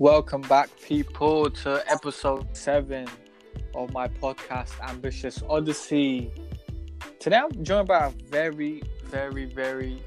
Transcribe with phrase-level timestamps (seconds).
[0.00, 3.06] Welcome back, people, to episode seven
[3.74, 6.30] of my podcast, Ambitious Odyssey.
[7.18, 10.02] Today, I'm joined by a very, very, very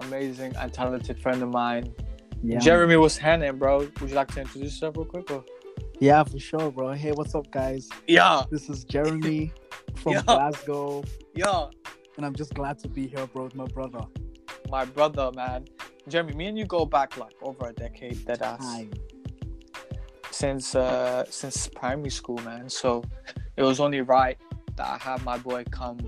[0.00, 1.94] amazing and talented friend of mine,
[2.42, 2.58] Yeah.
[2.58, 2.96] Jeremy.
[2.96, 3.78] What's happening, bro?
[4.00, 5.30] Would you like to introduce yourself real quick?
[5.30, 5.44] Or?
[6.00, 6.92] Yeah, for sure, bro.
[6.94, 7.88] Hey, what's up, guys?
[8.08, 9.52] Yeah, This is Jeremy
[9.94, 10.22] from Yeah.
[10.22, 11.66] Glasgow, yeah,
[12.16, 14.00] and I'm just glad to be here, bro, with my brother.
[14.68, 15.66] my brother, man.
[16.08, 18.84] Jeremy, me and you go back like over a decade, dead ass.
[20.30, 22.68] Since uh since primary school, man.
[22.68, 23.02] So
[23.56, 24.38] it was only right
[24.76, 25.98] that I had my boy come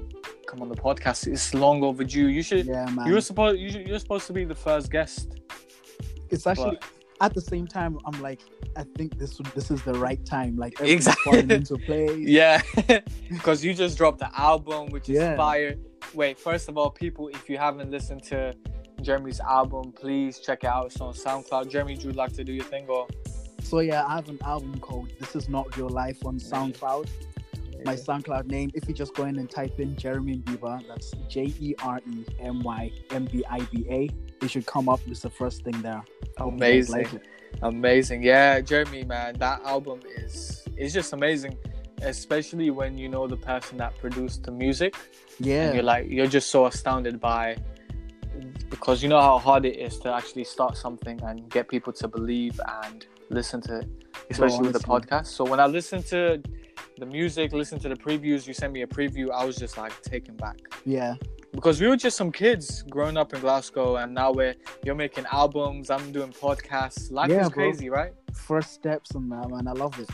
[0.47, 1.27] come on the podcast.
[1.27, 2.29] It's long overdue.
[2.29, 2.67] You should.
[2.67, 3.07] Yeah, man.
[3.07, 3.59] You were supposed.
[3.59, 5.39] You should, you're supposed to be the first guest.
[6.31, 6.85] it's actually But
[7.21, 8.41] at the same time, I'm like,
[8.77, 10.57] I think this this is the right time.
[10.57, 11.39] Like Exactly.
[11.41, 12.19] into place.
[12.41, 12.61] yeah,
[13.31, 15.37] because you just dropped the album, which is Yeah.
[15.37, 15.75] fire.
[16.15, 18.55] Wait, first of all, people, if you haven't listened to
[19.03, 20.87] Jeremy's album, please check it out.
[20.87, 21.71] It's on SoundCloud.
[21.71, 23.07] Jeremy, would you like to do your thing or?
[23.63, 27.09] So yeah, I have an album called "This Is Not Real Life" on SoundCloud.
[27.85, 31.53] My SoundCloud name, if you just go in and type in Jeremy Bieber, that's J
[31.61, 34.09] E R E M Y M B I B A.
[34.45, 35.01] It should come up.
[35.07, 36.03] It's the first thing there.
[36.39, 36.95] Hope you guys Amazing.
[37.13, 37.23] like.
[37.63, 38.23] Amazing.
[38.23, 41.57] Yeah, Jeremy, man, that album is is just amazing,
[42.03, 44.95] especially when you know the person that produced the music
[45.39, 45.73] and Yeah.
[45.73, 47.57] you're like you're just so astounded by
[48.71, 52.09] because you know how hard it is to actually start something and get people to
[52.09, 53.89] believe and listen to it,
[54.31, 55.27] especially with the podcast.
[55.27, 56.43] So when I listened to
[56.99, 60.01] the music, listen to the previews, you sent me a preview, I was just like
[60.03, 61.15] taken back Yeah.
[61.53, 64.55] Because we were just some kids growing up in Glasgow, and now we're
[64.85, 67.11] you're making albums, I'm doing podcasts.
[67.11, 67.71] Life Yeah, is bro.
[67.71, 68.13] crazy, right?
[68.35, 69.67] First steps in that, man.
[69.67, 70.09] I love it.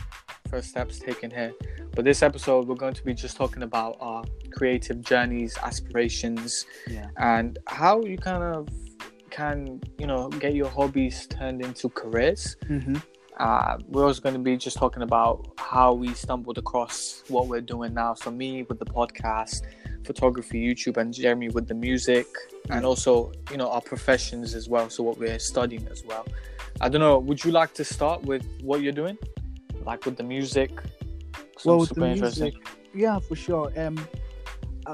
[0.49, 1.53] First steps taken here.
[1.95, 7.07] But this episode, we're going to be just talking about our creative journeys, aspirations, Yeah.
[7.17, 8.67] and how you kind of
[9.31, 12.55] can you know get your hobbies turned into careers.
[12.69, 12.95] Mm-hmm.
[13.37, 17.59] Uh, we're also going to be just talking about how we stumbled across what we're
[17.59, 18.13] doing now.
[18.13, 19.63] So me with the podcast,
[20.05, 22.27] photography, YouTube, and Jeremy with the music,
[22.69, 24.89] and also you know our professions as well.
[24.89, 26.25] So what we're studying as well.
[26.81, 27.19] I don't know.
[27.19, 29.17] Would you like to start with what you're doing,
[29.85, 30.71] like with the music?
[31.63, 32.53] Well, with the music,
[32.93, 33.71] yeah, for sure.
[33.77, 33.97] Um,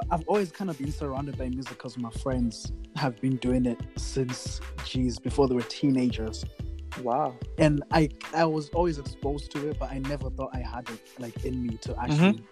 [0.10, 3.80] I've always kind of been surrounded by music because my friends have been doing it
[3.98, 6.46] since, geez, before they were teenagers.
[7.02, 7.36] Wow.
[7.58, 11.00] And I, I was always exposed to it, but I never thought I had it
[11.20, 12.44] like in me to actually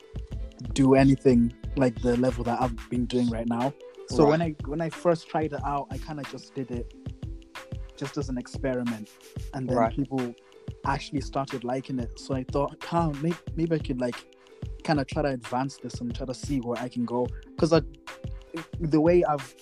[0.73, 3.73] do anything like the level that I've been doing right now.
[4.07, 6.93] So when I when I first tried it out, I kind of just did it
[7.95, 9.09] just as an experiment,
[9.53, 9.95] and then Right.
[9.95, 10.33] people
[10.85, 12.19] actually started liking it.
[12.19, 14.15] So I thought, huh, maybe, maybe I could like
[14.83, 17.27] kind of try to advance this and try to see where I can go.
[17.51, 17.81] Because I,
[18.79, 19.53] the way I've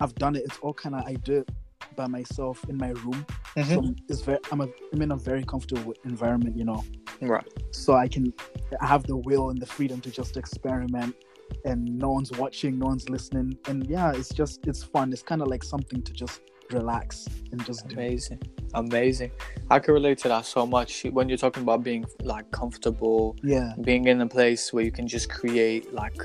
[0.00, 1.50] I've done it, it's all kind of I do it
[1.96, 3.24] by myself in my room.
[3.56, 3.74] Mhm.
[3.74, 6.84] So it's very I'm a I'm in a very comfortable environment, you know.
[7.22, 7.46] Right.
[7.70, 8.34] So I can
[8.82, 11.16] I have the will and the freedom to just experiment
[11.64, 13.56] and no one's watching, no one's listening.
[13.66, 15.12] And yeah, it's just it's fun.
[15.12, 17.94] It's kind of like something to just relax and just do.
[17.94, 18.40] Amazing.
[18.74, 19.30] Amazing.
[19.70, 23.72] I can relate to that so much when you're talking about being like comfortable, Yeah.
[23.80, 26.20] being in a place where you can just create like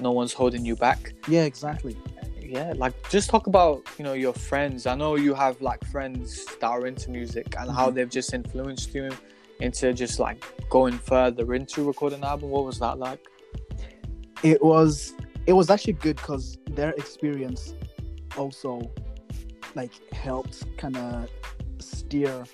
[0.00, 1.14] no one's holding you back.
[1.28, 1.96] Yeah, exactly.
[2.42, 4.86] Yeah, like just talk about, you know, your friends.
[4.86, 7.94] I know you have like friends that are into music and how Mhm.
[7.94, 9.10] they've just influenced you
[9.60, 12.50] into just like going further into recording an album.
[12.50, 13.20] What was that like?
[14.42, 15.14] It was
[15.46, 17.74] it was actually good because their experience
[18.36, 18.80] also
[19.74, 21.28] like helped kind of
[21.78, 22.44] steer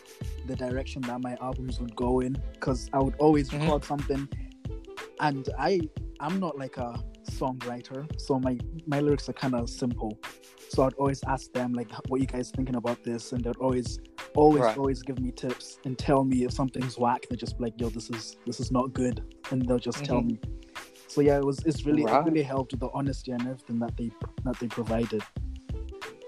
[0.47, 3.60] the direction that my albums would go in because I would always Mhm.
[3.60, 4.28] record something
[5.20, 5.80] and I
[6.20, 10.18] I'm not like a songwriter so my my lyrics are kind of simple
[10.68, 13.98] so I'd always ask them like what you guys thinking about this and they'd always
[14.34, 14.78] always Right.
[14.78, 17.88] always give me tips and tell me if something's whack they just be like yo
[17.91, 20.26] this is this is not good and they'll just tell Mhm.
[20.26, 20.41] me
[21.08, 22.20] so yeah it was it's really Right.
[22.20, 24.10] it really helped with the honesty and everything that they
[24.44, 25.22] that they provided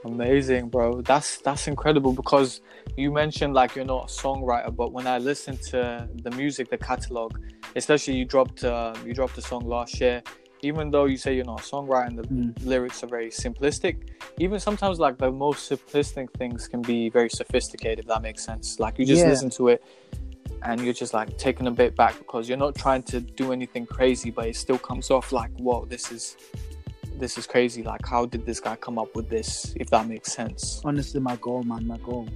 [0.04, 1.02] Amazing, bro.
[1.02, 2.60] That's that's incredible because
[2.96, 6.78] you mentioned like you're not a songwriter, but when I listened to the music, the
[6.78, 7.36] catalog,
[7.74, 10.22] especially you dropped uh, you dropped a song last year.
[10.62, 12.64] Even though you say you're not a songwriter and the Mm.
[12.64, 13.96] lyrics are very simplistic,
[14.38, 17.98] even sometimes like the most simplistic things can be very sophisticated.
[18.00, 18.78] If that makes sense.
[18.80, 19.30] Like you just Yeah.
[19.30, 19.82] listen to it
[20.62, 23.86] and you're just like taken a bit back because you're not trying to do anything
[23.86, 26.36] crazy, but it still comes off like, whoa, this is
[27.18, 27.82] this is crazy.
[27.82, 29.72] Like, how did this guy come up with this?
[29.76, 30.80] If that makes sense.
[30.84, 32.28] honestly my goal man my goal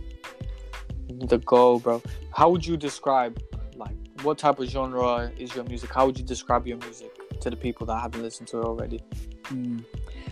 [1.09, 2.03] The goal, bro.
[2.33, 3.41] How would you describe
[3.77, 5.93] like what type of genre is your music?
[5.95, 7.11] How would you describe your music
[7.41, 9.01] to the people that haven't listened to it already?
[9.45, 9.85] Mm.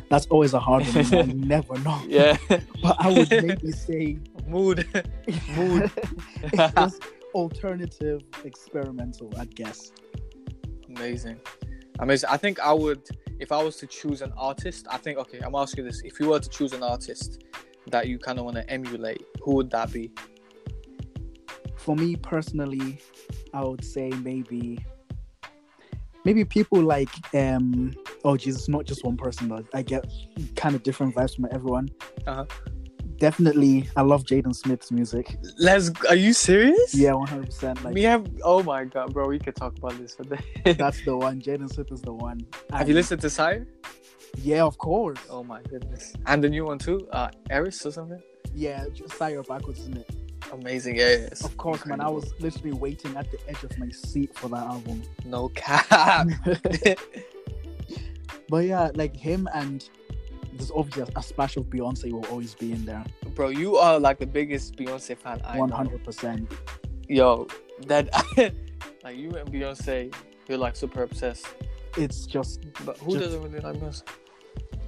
[0.08, 1.14] That's always a hard one.
[1.14, 1.22] I
[1.54, 2.00] never know.
[2.08, 2.36] Yeah,
[2.82, 4.86] But I would maybe say mood,
[5.56, 5.90] mood.
[6.42, 7.02] it's just
[7.34, 9.92] alternative experimental, I guess.
[10.88, 11.40] Amazing,
[11.98, 12.28] amazing.
[12.30, 13.02] I think I would,
[13.38, 14.86] if I was to choose an artist.
[14.90, 15.40] I think okay.
[15.40, 17.44] I'm asking this: if you were to choose an artist
[17.88, 20.10] that you kind of want to emulate, who would that be?
[21.76, 23.00] For me personally,
[23.54, 24.78] I would say maybe
[26.24, 27.94] maybe people like um
[28.24, 30.06] oh Jesus, not just one person but I get
[30.56, 31.88] kind of different vibes from everyone.
[32.26, 32.44] Uh-huh.
[33.20, 35.36] Definitely I love Jaden Smith's music.
[35.58, 35.90] Let's.
[36.08, 36.94] Are you serious?
[36.94, 37.84] Yeah, one hundred percent.
[37.84, 38.26] Like we have.
[38.42, 39.28] Oh my god, bro!
[39.28, 40.40] We could talk about this for days.
[40.78, 41.38] that's the one.
[41.42, 42.40] Jaden Smith is the one.
[42.72, 43.66] have you listened to SYRE?
[44.38, 45.18] Yeah, of course.
[45.28, 46.14] Oh my goodness!
[46.24, 48.22] And the new one too, uh, ERYS or something.
[48.54, 48.86] Yeah,
[49.18, 50.10] SYRE backwards, isn't it?
[50.50, 51.44] Amazing, yeah, yes.
[51.44, 52.00] Of course, man.
[52.00, 55.02] I was literally waiting at the edge of my seat for that album.
[55.26, 56.26] no cap.
[58.48, 59.88] but yeah, like him and
[60.60, 63.04] there's obviously a, splash of Beyonce will always be in there.
[63.34, 66.50] bro, you are like the biggest Beyonce fan I One hundred percent.
[67.08, 67.46] Yo,
[67.86, 68.08] that
[69.04, 70.14] like you and Beyonce,
[70.48, 71.46] you're like super obsessed.
[71.96, 74.02] It's just But who Just- doesn't really like Beyonce?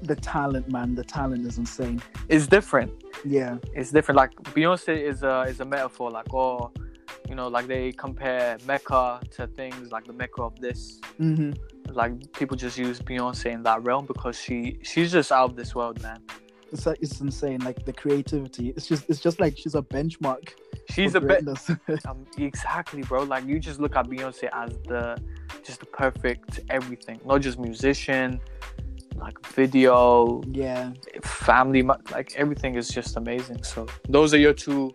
[0.02, 0.96] the talent, man.
[0.96, 2.02] The talent is insane.
[2.28, 2.90] It's different.
[3.24, 4.16] Yeah, It's different.
[4.16, 6.10] Like Beyonce is a is a metaphor.
[6.10, 6.72] Like oh,
[7.28, 11.00] you know, like they compare Mecca to things like the Mecca of this.
[11.18, 11.52] hmm
[11.94, 15.74] Like people just use Beyonce in that realm because she she's just out of this
[15.74, 16.20] world, man.
[16.72, 17.60] it's like, it's insane.
[17.60, 18.70] Like the creativity.
[18.70, 20.54] It's just it's just like she's a benchmark.
[20.90, 21.70] She's a bit greatness.
[22.08, 23.22] um, exactly, bro.
[23.24, 25.16] Like you just look at Beyonce as the
[25.62, 28.40] just the perfect everything, not just musician,
[29.16, 30.92] like video, yeah,
[31.22, 33.62] family, like everything is just amazing.
[33.62, 34.94] So those are your two.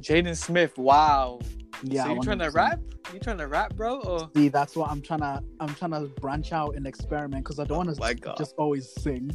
[0.00, 1.38] Jaden Smith, wow.
[1.82, 2.04] Yeah.
[2.04, 2.80] so you trying to rap?
[3.12, 4.00] You trying to rap, bro?
[4.00, 5.42] Or See, that's what I'm trying to.
[5.60, 8.54] I'm trying to branch out and experiment because I don't want Oh to my just
[8.56, 9.30] always sing.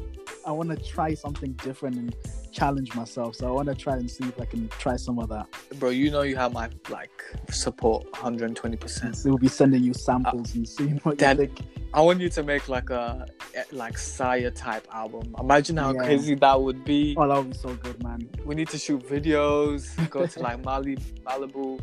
[0.45, 2.15] I want to try something different and
[2.53, 3.35] challenge myself.
[3.35, 5.47] So I want to try and see if I can try some of that.
[5.79, 7.11] bro, you know you have my like
[7.51, 8.77] support, 120.
[8.77, 11.61] percent So we'll be sending you samples and seeing what That- you think.
[11.93, 15.33] I want you to make like a eh, like SYRE type album.
[15.39, 16.03] Imagine how Yeah.
[16.03, 17.15] crazy that would be.
[17.17, 18.29] Oh, that would be so good, man.
[18.45, 21.79] We need to shoot videos, go to like Mali, Malibu.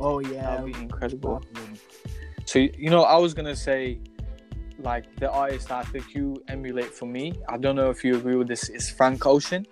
[0.00, 0.42] Oh yeah.
[0.42, 1.42] That would be incredible.
[2.46, 4.00] So you know, I was gonna say,
[4.78, 7.34] like the artist that I think you emulate for me.
[7.48, 8.68] I don't know if you agree with this.
[8.70, 9.66] Is Frank Ocean?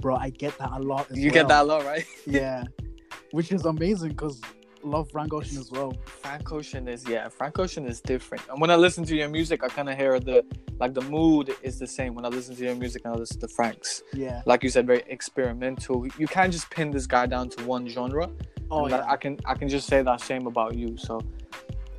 [0.00, 1.06] Bro, I get that a lot.
[1.16, 2.04] You get that a lot, right?
[2.26, 2.64] Yeah,
[3.30, 4.40] which is amazing because
[4.84, 5.92] love Frank Ocean as well.
[6.06, 7.28] Frank Ocean is yeah.
[7.28, 8.42] Frank Ocean is different.
[8.48, 10.44] And when I listen to your music, I kind of hear the
[10.80, 12.14] like the mood is the same.
[12.14, 14.42] When I listen to your music and I listen to Frank's, Yeah.
[14.46, 16.06] like you said, very experimental.
[16.18, 18.30] You can't just pin this guy down to one genre.
[18.70, 19.04] Oh yeah.
[19.08, 20.96] I can I can just say that same about you.
[20.96, 21.20] So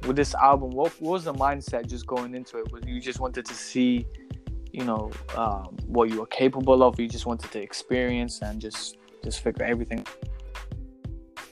[0.07, 2.71] with this album, what, what was the mindset just going into it?
[2.71, 4.05] Was you just wanted to see,
[4.71, 6.99] you know, um, what you were capable of?
[6.99, 10.05] You just wanted to experience and just just figure everything.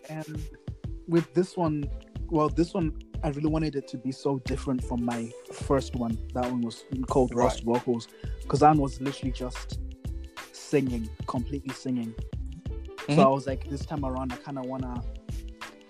[0.09, 0.25] And
[1.07, 1.89] with this one,
[2.30, 2.94] well, this one
[3.24, 6.18] I really wanted it to be so different from my first one.
[6.33, 7.45] That one was called Right.
[7.45, 8.07] Rust Vocals
[8.42, 9.80] because that was literally just
[10.53, 12.15] singing, completely singing.
[13.07, 13.15] Mhm.
[13.15, 15.03] So I was like, this time around, I kind of want to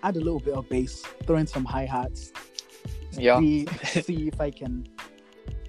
[0.02, 2.32] add a little bit of bass, throw in some hi hats,
[3.12, 3.38] Yeah.
[3.38, 3.66] see,
[4.02, 4.86] see if I can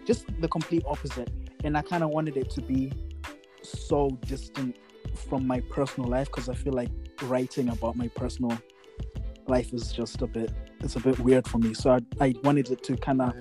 [0.05, 1.29] just the complete opposite.
[1.63, 2.91] And I kind of wanted it to be
[3.61, 4.75] so distant
[5.15, 6.89] from my personal life because I feel like
[7.23, 8.57] writing about my personal
[9.55, 10.51] life is just a bit
[10.83, 11.73] it's a bit weird for me.
[11.73, 13.33] So I, I wanted it to kind of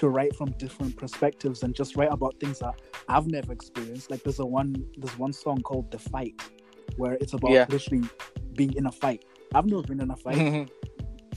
[0.00, 2.74] to write from different perspectives and just write about things that
[3.08, 4.10] I've never experienced.
[4.10, 6.34] Like there's a one there's one song called The Fight
[6.96, 7.66] where it's about Yeah.
[7.68, 8.04] literally
[8.54, 9.24] being in a fight.
[9.54, 10.38] I've never been in a fight.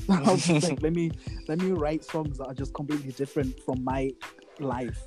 [0.09, 1.11] I was like, let me
[1.47, 4.11] let me write songs that are just completely different from my
[4.59, 4.99] life.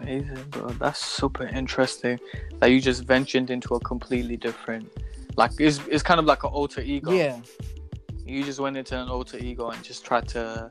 [0.00, 0.68] Amazing, bro.
[0.84, 2.20] That's super interesting.
[2.58, 4.86] That you just ventured into a completely different,
[5.36, 7.10] like it's it's kind of like an alter ego.
[7.12, 7.40] Yeah,
[8.28, 10.68] You just went into an alter ego and just tried to.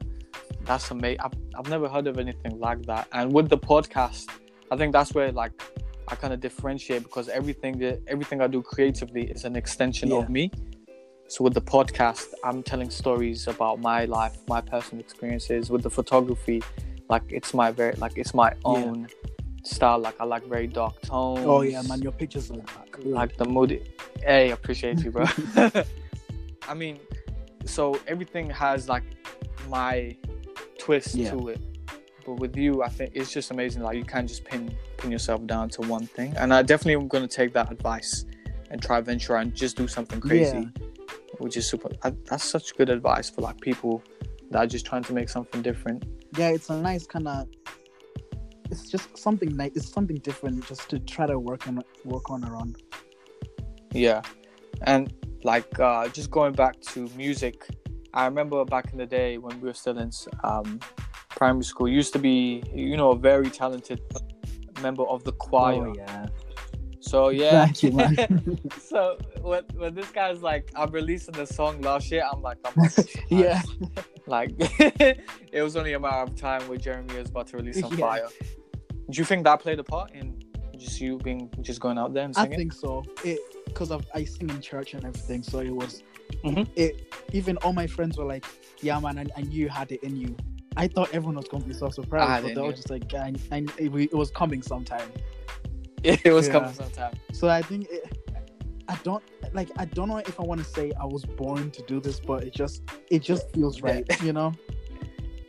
[0.66, 1.20] That's amazing.
[1.22, 3.08] I've, I've never heard of anything like that.
[3.14, 4.28] And with the podcast,
[4.72, 5.54] I think that's where like
[6.10, 10.18] I kind of differentiate because everything that everything I do creatively is an extension Yeah.
[10.20, 10.52] of me.
[11.30, 15.70] So with the podcast, I'm telling stories about my life, my personal experiences.
[15.70, 16.62] With the photography,
[17.10, 19.08] like it's my very like it's my own
[19.64, 20.00] style.
[20.00, 21.46] Like I like very dark tones.
[21.46, 22.62] Oh yeah, man, your pictures are
[22.92, 23.06] good.
[23.08, 23.82] like the moody.
[24.22, 25.26] Hey, appreciate you, bro.
[26.70, 27.00] I mean,
[27.68, 29.04] so everything has like
[29.70, 30.16] my
[30.80, 31.32] twist Yeah.
[31.32, 31.62] to it.
[32.26, 33.84] But with you, I think it's just amazing.
[33.84, 36.34] Like you can't just pin pin yourself down to one thing.
[36.38, 38.26] And I definitely am going to take that advice
[38.70, 40.68] and try venture and just do something crazy,
[41.38, 41.90] which is super.
[42.04, 44.04] I, that's such good advice for like people
[44.52, 46.04] that are just trying to make something different.
[46.38, 47.48] Yeah, it's a nice kind of.
[48.70, 49.72] It's just something nice.
[49.76, 52.82] It's something different, just to try to work and work on around.
[53.94, 54.22] Yeah,
[54.82, 57.66] and like uh, just going back to music,
[58.14, 60.12] I remember back in the day when we were still in
[60.44, 60.80] um,
[61.30, 64.02] primary school, used to be you know a very talented
[64.82, 65.90] member of the choir.
[65.90, 66.26] Oh yeah.
[67.00, 67.66] So yeah.
[67.66, 68.60] Thank you, man.
[68.82, 72.90] so when when this guy's like, I'm releasing the song last year, I'm like, I'm
[73.30, 73.62] yeah.
[74.26, 77.94] Like it was only a matter of time where Jeremy was about to release some
[77.94, 78.00] Yeah.
[78.00, 78.28] fire.
[79.10, 80.38] Do you think that played a part in
[80.78, 82.54] just you being just going out there and singing?
[82.54, 83.04] I think so.
[83.24, 83.40] It
[83.78, 86.02] because of I sing in church and everything, so it was.
[86.44, 86.68] Mhm.
[86.76, 88.46] It even all my friends were like,
[88.82, 90.36] "Yeah, man, I, I knew you had it in you."
[90.76, 93.34] I thought everyone was gonna be so I surprised, but they were just like, I,
[93.52, 95.12] I, it, it was coming sometime.
[96.04, 96.54] it was Yeah.
[96.54, 97.14] coming sometime.
[97.34, 98.04] So I think it,
[98.88, 101.82] I don't like I don't know if I want to say I was born to
[101.84, 102.82] do this, but it just
[103.12, 104.54] it just feels right, you know.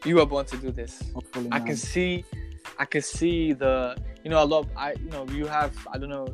[0.04, 1.10] You were born to do this.
[1.12, 1.66] Hopefully, I man.
[1.66, 2.24] can see,
[2.78, 4.60] I can see the, you know, a lot.
[4.60, 5.74] Of, I, you know, you have.
[5.92, 6.28] I don't know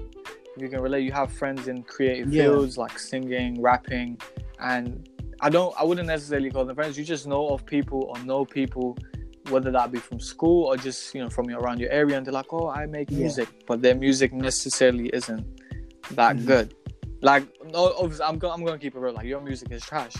[0.56, 1.02] you can relate.
[1.04, 2.44] You have friends in creative Yeah.
[2.44, 4.18] fields like singing, rapping,
[4.60, 5.08] and
[5.40, 5.74] I don't.
[5.78, 6.96] I wouldn't necessarily call them friends.
[6.98, 8.96] You just know of people or know people,
[9.50, 12.24] whether that be from school or just you know from your, around your area, and
[12.26, 13.18] they're like, "Oh, I make Yeah.
[13.18, 15.44] music," but their music necessarily isn't
[16.12, 16.46] that Mhm.
[16.46, 16.74] good.
[17.20, 19.14] Like, no, obviously, I'm go- I'm gonna keep it real.
[19.14, 20.14] Like, your music is trash.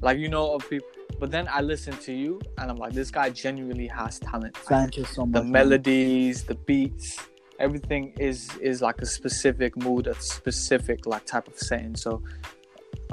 [0.00, 0.88] Like, you know of people.
[1.20, 4.54] But then I listen to you, and I'm like, this guy genuinely has talent.
[4.56, 5.34] Like, Thank you so much.
[5.34, 5.52] the man.
[5.52, 7.18] melodies, the beats,
[7.58, 11.96] everything is is like a specific mood, a specific like type of setting.
[11.96, 12.22] So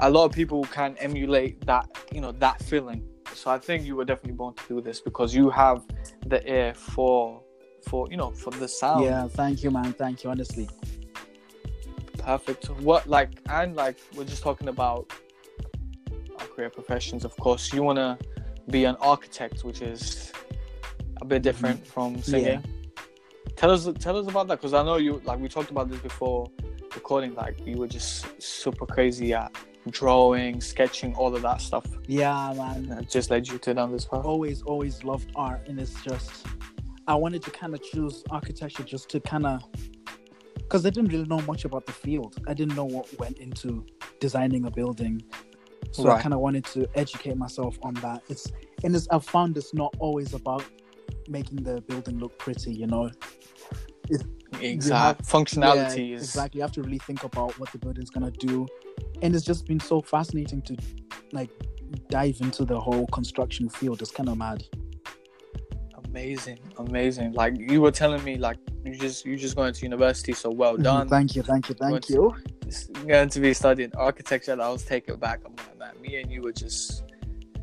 [0.00, 3.04] a lot of people can emulate that, you know, that feeling.
[3.34, 5.84] So I think you were definitely born to do this because you have
[6.26, 7.42] the ear for
[7.88, 9.04] for you know for the sound.
[9.04, 9.92] Yeah, thank you, man.
[9.92, 10.68] Thank you, honestly.
[12.18, 12.70] Perfect.
[12.80, 15.10] What like and like we're just talking about
[16.38, 17.24] our career professions.
[17.24, 18.18] Of course, you wanna
[18.70, 20.32] be an architect, which is
[21.20, 22.62] a bit different from singing.
[23.56, 26.00] Tell us tell us about that because I know you like we talked about this
[26.00, 26.50] before
[26.94, 27.34] recording.
[27.34, 29.54] Like you were just super crazy at
[29.90, 31.86] drawing, sketching, all of that stuff.
[32.06, 32.86] Yeah, man.
[32.88, 34.24] That just led you to down this path.
[34.24, 36.46] always always loved art and it's just
[37.08, 39.62] i wanted to kind of choose architecture just to kind of
[40.56, 43.84] because i didn't really know much about the field i didn't know what went into
[44.20, 45.22] designing a building
[45.90, 48.52] so i kind of wanted to educate myself on that it's
[48.84, 50.64] and it's i've found it's not always about
[51.28, 53.10] making the building look pretty you know
[54.60, 58.30] Exact functionality Yeah, is exactly you have to really think about what the building's gonna
[58.30, 58.66] do
[59.22, 60.76] and it's just been so fascinating to
[61.32, 61.50] like
[62.08, 64.62] dive into the whole construction field it's kind of mad
[66.12, 67.32] amazing, amazing.
[67.32, 70.76] Like you were telling me, like you just you just going to university, so well
[70.76, 70.82] Mhm.
[70.82, 71.08] done.
[71.08, 72.34] thank you thank you thank you
[72.66, 74.52] It's going to be studying architecture.
[74.60, 75.40] I was taken back.
[75.46, 77.04] I'm like, man, me and you were just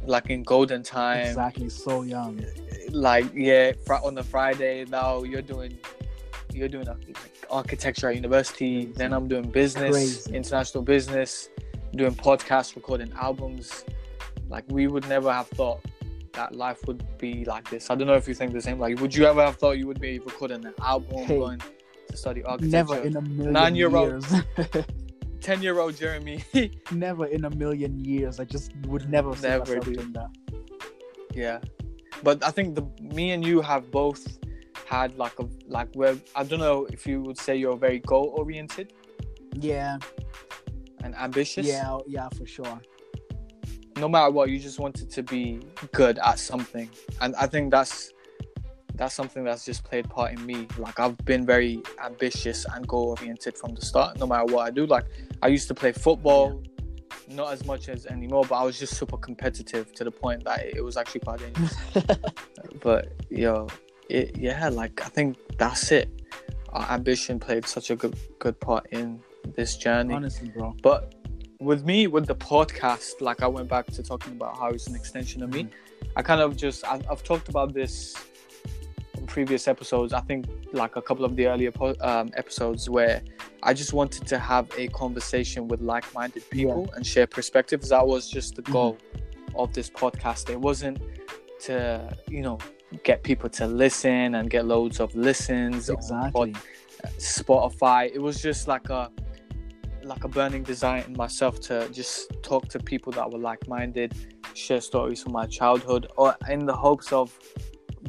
[0.05, 1.27] like in golden time.
[1.27, 2.43] Exactly, so young.
[2.91, 5.77] Like yeah, fr- on the Friday now you're doing
[6.53, 6.87] you're doing
[7.49, 8.85] architecture at university.
[8.85, 10.35] Then I'm doing business, Crazy.
[10.35, 11.49] international business,
[11.95, 13.85] doing podcasts, recording albums.
[14.49, 15.79] Like we would never have thought
[16.33, 17.89] that life would be like this.
[17.89, 18.79] I don't know if you think the same.
[18.79, 21.37] Like, would you ever have thought you would be recording an album, Hey.
[21.37, 21.61] going
[22.07, 22.71] to study architecture?
[22.71, 24.25] Never in a million Nine-year-old.
[24.31, 24.43] years.
[25.41, 26.43] Ten year old Jeremy.
[26.91, 28.39] never in a million years.
[28.39, 30.29] I just would never Never, doing that.
[31.33, 31.59] yeah,
[32.23, 34.37] but I think the me and you have both
[34.89, 38.33] had like a like we're I don't know if you would say you're very goal
[38.35, 38.93] oriented
[39.53, 39.97] Yeah,
[41.03, 41.67] and ambitious.
[41.67, 42.79] yeah, yeah, for sure.
[43.97, 45.59] no matter what, you just wanted to be
[45.91, 46.89] good at something,
[47.21, 48.11] and I think that's
[48.95, 50.67] that's something that's just played part in me.
[50.77, 54.17] Like I've been very ambitious and goal oriented from the start.
[54.19, 55.05] No matter what I do, like
[55.43, 56.63] I used to play football,
[57.29, 60.65] not as much as anymore, but I was just super competitive to the point that
[60.65, 61.75] it was actually quite dangerous.
[62.81, 63.67] but yo,
[64.09, 66.09] it, yeah, like I think that's it.
[66.73, 69.21] Our ambition played such a good good part in
[69.55, 70.13] this journey.
[70.13, 70.75] Honestly, bro.
[70.81, 71.15] But
[71.59, 74.95] with me, with the podcast, like I went back to talking about how it's an
[74.95, 75.69] extension of me.
[76.15, 78.15] I kind of just, I, I've talked about this
[79.17, 80.13] in previous episodes.
[80.13, 83.21] I think like a couple of the earlier po- um, episodes where
[83.63, 87.89] I just wanted to have a conversation with like minded people and share perspectives.
[87.89, 88.97] That was just the goal
[89.55, 90.49] of this podcast.
[90.49, 90.99] It wasn't
[91.61, 92.57] to, you know,
[93.03, 96.55] get people to listen and get loads of listens on Exactly.
[97.17, 98.11] Spotify.
[98.13, 99.11] It was just like a
[100.03, 104.15] like a burning desire in myself to just talk to people that were like-minded,
[104.53, 107.37] share stories from my childhood, or in the hopes of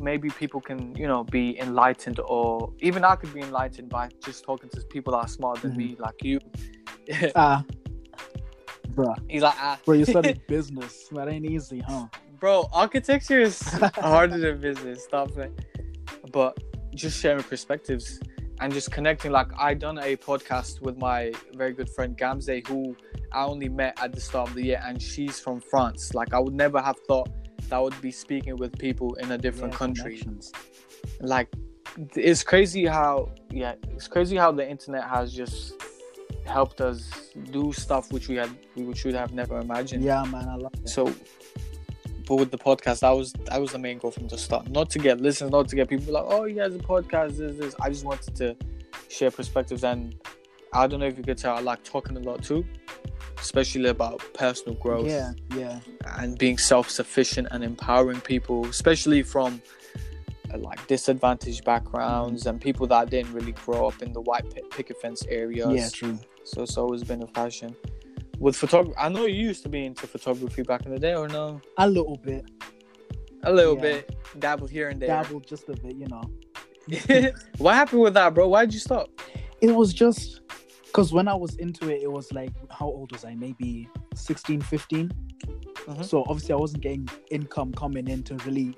[0.00, 4.44] maybe people can you know be enlightened, or even I could be enlightened by just
[4.44, 6.38] talking to people that are smarter than me, like you.
[7.34, 7.64] Ah,
[8.90, 9.14] bro.
[9.28, 11.08] He's like, ah, Bro, you studied business.
[11.12, 12.06] That ain't easy, huh?
[12.40, 13.60] Bro, architecture is
[13.94, 15.04] harder than business.
[15.04, 15.52] Stop it.
[16.32, 16.58] But
[16.94, 18.18] just sharing perspectives
[18.60, 19.30] and just connecting.
[19.30, 22.96] Like I done a podcast with my very good friend Gamze, who
[23.32, 26.14] I only met at the start of the year, and she's from France.
[26.14, 27.28] Like I would never have thought
[27.68, 30.22] that I would be speaking with people in a different Yeah, country.
[31.20, 31.48] Like
[32.16, 35.74] it's crazy how yeah, it's crazy how the internet has just
[36.46, 40.02] helped us do stuff which we had which we would should have never imagined.
[40.02, 40.88] Yeah, man, I love that.
[40.88, 41.12] So,
[42.26, 44.68] but with the podcast, that was that was the main goal from the start.
[44.70, 47.36] Not to get listeners, not to get people like, oh, he has a podcast.
[47.36, 47.74] This, this.
[47.80, 48.56] I just wanted to
[49.08, 50.14] share perspectives, and
[50.72, 52.64] I don't know if you could tell, I like talking a lot too,
[53.38, 55.80] especially about personal growth Yeah, yeah,
[56.18, 59.60] and being self-sufficient and empowering people, especially from
[60.52, 65.00] uh, like disadvantaged backgrounds and people that didn't really grow up in the white picket
[65.00, 65.68] fence areas.
[65.70, 66.18] yeah, true.
[66.44, 67.74] So it's always been a passion.
[68.40, 71.28] With photography, I know you used to be into photography back in the day, or
[71.28, 71.60] no?
[71.76, 72.44] A little bit,
[73.44, 73.80] A little Yeah.
[73.82, 75.08] bit, dabble here and there.
[75.08, 76.22] dabbled just a bit, you know.
[77.58, 78.48] what happened with that, bro?
[78.48, 79.08] Why did you stop?
[79.60, 80.40] It was just
[80.86, 83.34] because when I was into it, it was like, how old was I?
[83.34, 85.10] Maybe 16, 15.
[85.86, 86.04] Mhm.
[86.04, 88.74] So obviously, I wasn't getting income coming in to really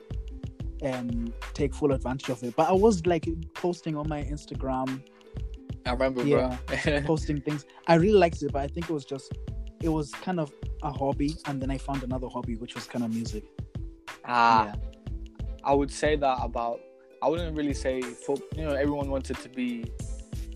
[0.84, 2.54] um take full advantage of it.
[2.56, 5.00] But I was like posting on my Instagram,
[5.86, 6.56] I remember, Yeah.
[6.84, 7.00] bro.
[7.04, 7.64] posting things.
[7.86, 9.32] I really liked it, but I think it was just,
[9.82, 13.04] it was kind of a hobby, and then I found another hobby, which was kind
[13.04, 13.44] of music.
[14.24, 14.74] ah, yeah,
[15.64, 16.80] I would say that about.
[17.22, 19.84] I wouldn't really say, you know, everyone wanted to be.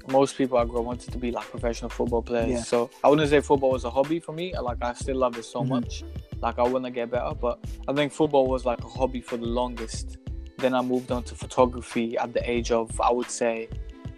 [0.09, 2.51] Most people I grew up wanted to be like professional football players.
[2.51, 2.63] Yeah.
[2.63, 4.57] So I wouldn't say football was a hobby for me.
[4.57, 5.69] Like I still love it so Mhm.
[5.69, 6.05] much.
[6.41, 9.37] Like I want to get better, but I think football was like a hobby for
[9.37, 10.19] the longest.
[10.59, 13.69] Then I moved on to photography at the age of I would say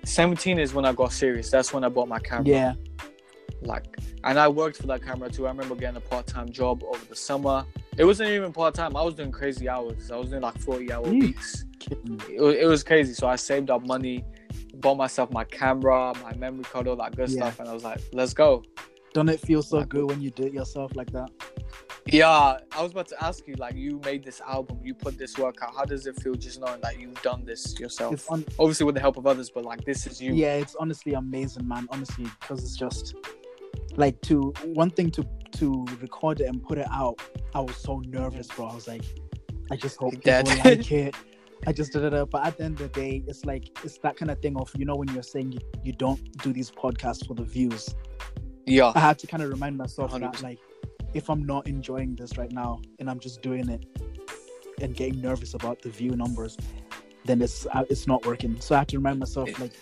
[0.04, 1.50] 17 is when I got serious.
[1.50, 2.46] That's when I bought my camera.
[2.46, 2.72] yeah,
[3.62, 5.46] like and i worked for that camera too.
[5.46, 7.64] I remember getting a part-time job over the summer.
[7.96, 8.96] It wasn't even part-time.
[8.96, 10.10] I was doing crazy hours.
[10.10, 11.20] I was doing like 40 hour mm.
[11.20, 11.64] weeks.
[11.90, 13.14] It was, it was crazy.
[13.14, 14.24] So i saved up money
[14.74, 17.36] bought myself my camera my memory card all that good Yeah.
[17.50, 18.62] stuff and i was like let's go.
[19.14, 21.30] Don't it feel so Like- good when you do it yourself like that?
[22.06, 22.58] yeah.
[22.72, 25.56] I was about to ask you like you made this album you put this work
[25.62, 25.74] out.
[25.74, 28.26] How does it feel just knowing that you've done this yourself?
[28.58, 30.34] Obviously with the help of others but like this is you.
[30.34, 31.88] Yeah it's honestly amazing man.
[31.90, 33.14] Honestly because it's just
[33.98, 37.20] like to one thing to to record it and put it out
[37.54, 38.66] i was so nervous bro.
[38.66, 39.02] I was like
[39.70, 40.46] i just hope people Dead.
[40.64, 41.14] like it.
[41.66, 44.16] I just did it but at the end of the day it's like it's that
[44.16, 47.26] kind of thing of you know when you're saying you, you don't do these podcasts
[47.26, 47.94] for the views.
[48.64, 48.92] Yeah.
[48.94, 50.42] I had to kind of remind myself that 100%.
[50.42, 50.58] like
[51.14, 53.84] if i'm not enjoying this right now and i'm just doing it
[54.80, 56.56] and getting nervous about the view numbers
[57.24, 58.60] then it's uh, it's not working.
[58.60, 59.72] So i have to remind myself like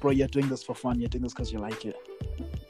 [0.00, 0.98] bro you're doing this for fun.
[0.98, 1.96] You're doing this because you like it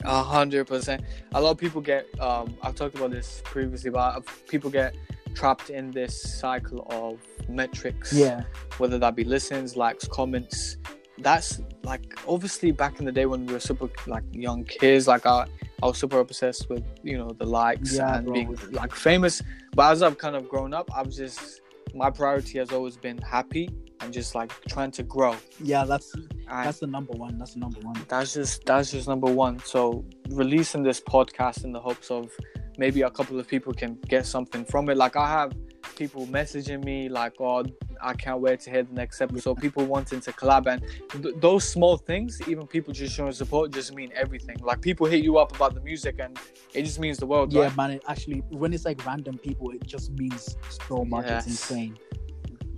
[0.04, 1.02] A hundred percent.
[1.34, 2.06] A lot of people get.
[2.20, 4.94] Um, I've talked about this previously, but people get
[5.34, 8.12] trapped in this cycle of metrics.
[8.12, 8.44] yeah
[8.78, 10.76] Whether that be listens, likes, comments.
[11.18, 15.06] That's like obviously back in the day when we were super like young kids.
[15.08, 15.46] Like I,
[15.82, 18.34] I was super obsessed with you know the likes Yeah, and bro.
[18.34, 19.40] being like famous.
[19.74, 21.60] But as I've kind of grown up, I've just
[21.94, 23.68] my priority has always been happy
[24.00, 25.36] and just like trying to grow.
[25.62, 26.12] yeah that's
[26.48, 27.96] That's the number one that's the number one.
[28.09, 29.59] That's just that's just number one.
[29.61, 32.30] So releasing this podcast in the hopes of
[32.78, 34.96] maybe a couple of people can get something from it.
[34.96, 35.52] Like i have
[35.96, 37.62] people messaging me like oh
[38.02, 39.61] i can't wait to hear the next episode.
[39.61, 40.83] People wanting to collab and
[41.22, 44.57] th- those small things even people just showing support just mean everything.
[44.61, 46.38] Like people hit you up about the music and
[46.72, 47.76] it just means the world yeah right?
[47.76, 50.57] man it actually when it's like random people it just means
[50.88, 51.26] so much.
[51.26, 51.46] Yes.
[51.46, 51.96] it's insane.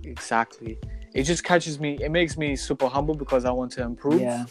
[0.03, 0.77] Exactly
[1.17, 4.45] it just catches me it makes me super humble because i want to improve yeah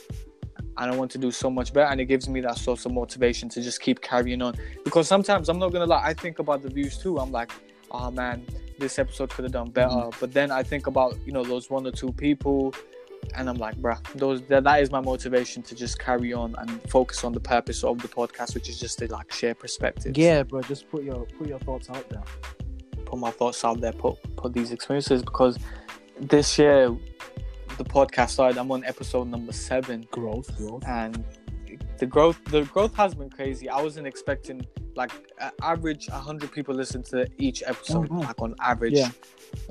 [0.78, 1.90] and I want to do so much better.
[1.90, 4.54] And it gives me that source of motivation to just keep carrying on.
[4.84, 7.18] Because sometimes I'm not gonna lie, I think about the views too.
[7.18, 7.50] I'm like,
[7.90, 8.46] oh man,
[8.78, 9.88] this episode could have done better.
[9.88, 10.18] Mm-hmm.
[10.20, 12.74] But then I think about you know those one or two people,
[13.34, 16.82] and I'm like, bruh, those that, that is my motivation to just carry on and
[16.90, 20.18] focus on the purpose of the podcast, which is just to like share perspectives.
[20.18, 22.22] yeah bro just put your put your thoughts out there
[23.06, 25.58] put my thoughts out there, put put these experiences because
[26.20, 26.94] this year
[27.78, 28.58] the podcast started.
[28.58, 30.06] I'm on episode number seven.
[30.10, 30.82] growth growth.
[30.86, 31.24] And
[31.98, 33.68] the growth the growth has been crazy.
[33.68, 35.12] I wasn't expecting like
[35.62, 38.94] average 100 people listen to each episode Oh, like on average.
[38.94, 39.10] Yeah.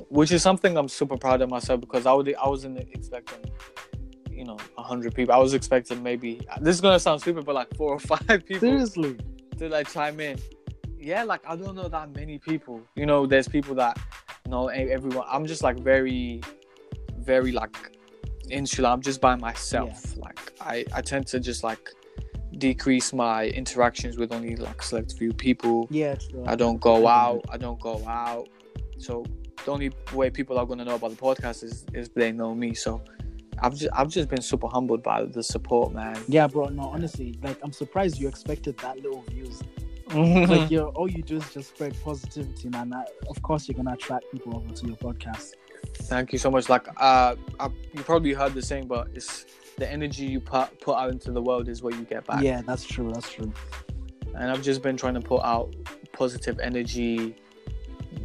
[0.09, 3.39] which is something i'm super proud of myself because i would i wasn't expecting
[4.29, 5.33] you know 100 people.
[5.33, 8.59] I was expecting maybe this is gonna sound stupid but like four or five people
[8.59, 9.17] seriously.
[9.57, 10.37] to like chime in.
[10.99, 12.81] Yeah like i don't know that many people.
[12.95, 13.97] You know there's people that
[14.45, 16.41] you know everyone i'm just like very
[17.19, 17.75] very like
[18.49, 21.89] insular i'm just by myself like i i tend to just like
[22.57, 26.43] decrease my interactions with only like select few people yeah true.
[26.47, 27.07] i don't go mm-hmm.
[27.07, 28.47] out i don't go out
[28.97, 29.25] So
[29.63, 32.73] the only way people are gonna know about the podcast is is they know me.
[32.73, 33.01] So
[33.59, 36.17] I've just I've just been super humbled by the support, man.
[36.27, 36.65] Yeah, bro.
[36.67, 39.61] No, honestly, like I'm surprised you expected that little views.
[40.15, 42.89] Like yo, all you do is just spread positivity, man.
[42.89, 45.53] That, of course, you're gonna attract people over to your podcast.
[46.03, 46.69] Thank you so much.
[46.69, 49.45] Like, uh, I, you probably heard the saying, but it's
[49.77, 52.41] the energy you put put out into the world is what you get back.
[52.41, 53.11] Yeah, that's true.
[53.13, 53.51] That's true.
[54.35, 55.73] And I've just been trying to put out
[56.11, 57.35] positive energy,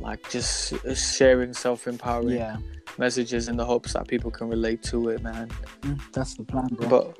[0.01, 2.57] like just sharing self empowering Yeah,
[2.99, 5.49] messages in the hopes that people can relate to it, man.
[5.83, 6.89] Mm, that's the plan, bro.
[6.89, 7.19] But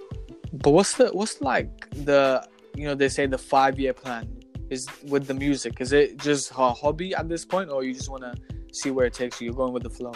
[0.63, 4.40] but what's the what's like the you know they say the five year plan
[4.71, 5.81] is with the music?
[5.81, 8.35] Is it just a hobby at this point, or you just want to
[8.73, 9.47] see where it takes you?
[9.47, 10.13] You're going with the flow.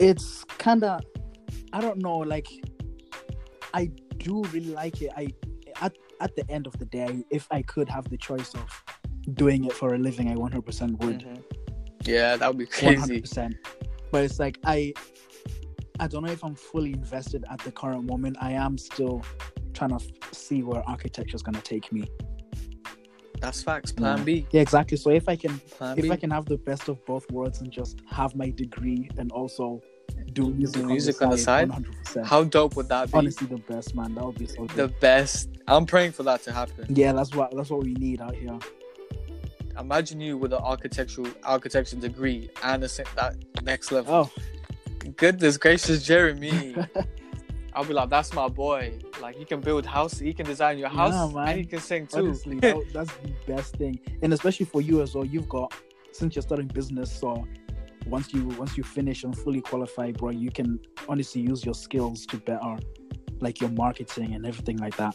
[0.00, 1.00] it's kind of
[1.72, 2.48] i don't know like
[3.80, 3.82] i
[4.18, 5.24] do really like it i
[5.80, 8.66] at, at the end of the day if i could have the choice of
[9.34, 11.42] doing it for a living i 100% would Mhm.
[12.14, 13.20] Yeah, that would be crazy.
[13.22, 13.54] 100%
[14.12, 14.92] but it's like i
[16.00, 19.16] i don't know if i'm fully invested at the current moment i am still
[19.76, 22.02] trying to f- see where architecture is going to take me
[23.44, 23.92] That's facts.
[23.92, 24.24] Plan Yeah.
[24.24, 24.46] B.
[24.50, 26.10] yeah exactly so if i can Plan if B.
[26.10, 29.80] i can have the best of both worlds and just have my degree and also
[30.32, 31.68] do music, music on the side?
[31.70, 33.18] 100% How dope would that be?
[33.18, 34.76] honestly the best man that would be so good.
[34.76, 35.48] the best.
[35.68, 36.84] I'm praying for that to happen.
[36.88, 38.58] yeah that's what that's what we need out here
[39.78, 44.14] Imagine you with an architectural architecture degree and a, that next level.
[44.14, 44.30] oh
[45.16, 46.74] Goodness gracious, Jeremy.
[47.74, 48.98] I'll be like, that's my boy.
[49.20, 51.48] Like he can build house, he can design your house, Yeah, man.
[51.48, 52.18] and he can sing too.
[52.18, 55.72] honestly that, that's the best thing and especially for you as well you've got
[56.12, 57.46] since you're starting business so
[58.06, 62.26] once you once you finish and fully qualify bro you can honestly use your skills
[62.26, 62.76] to better
[63.40, 65.14] like your marketing and everything like that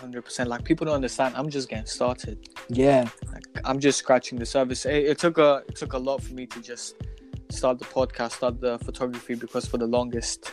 [0.00, 0.48] Hundred percent.
[0.50, 1.34] Like people don't understand.
[1.36, 2.48] I'm just getting started.
[2.68, 4.84] yeah Like I'm just scratching the surface.
[4.86, 6.94] It, it took a it took a lot for me to just
[7.50, 10.52] start the podcast, start the photography because for the longest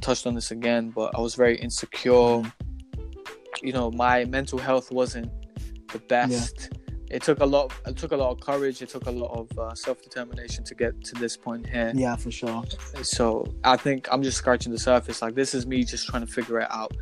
[0.00, 2.42] touched on this again, but I was very insecure.
[3.62, 5.30] You know, my mental health wasn't
[5.92, 6.70] the best.
[7.10, 7.72] It took a lot.
[7.86, 8.80] It took a lot of courage.
[8.82, 11.92] It took a lot of uh, self determination to get to this point here.
[11.94, 12.62] yeah for sure
[13.02, 15.20] So I think I'm just scratching the surface.
[15.20, 16.92] Like this is me just trying to figure it out.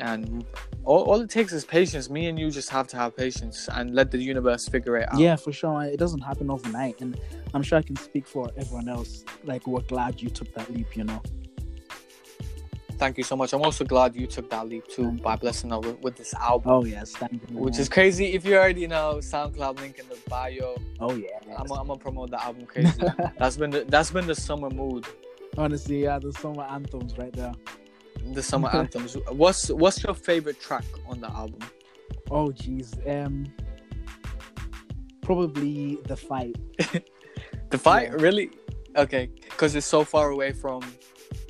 [0.00, 0.44] And
[0.84, 2.08] all, all it takes is patience.
[2.10, 5.20] Me and you just have to have patience and let the universe figure it out.
[5.20, 7.18] yeah for sure it doesn't happen overnight and
[7.54, 10.96] i'm sure i can speak for everyone else like we're glad you took that leap
[10.96, 11.22] you know
[12.96, 13.52] Thank you so much.
[13.52, 16.70] I'm also glad you took that leap too by blessing us with, with this album,
[16.70, 18.26] oh yes thank you which is crazy.
[18.34, 20.76] If you already know, SoundCloud link in the bio.
[21.00, 23.02] oh yeah I'm, I'm gonna promote the album crazy.
[23.38, 25.06] that's been the, that's been the summer mood,
[25.58, 27.52] honestly yeah the summer anthems right there
[28.32, 29.16] the summer anthems.
[29.30, 31.60] What's what's your favorite track on the album?
[32.30, 32.88] Oh jeez.
[33.10, 33.46] Um
[35.22, 36.56] probably the fight.
[37.70, 38.22] The fight, Yeah.
[38.22, 38.50] really?
[38.96, 40.82] Okay, because it's so far away from